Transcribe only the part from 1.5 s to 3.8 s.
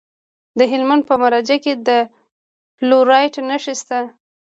کې د فلورایټ نښې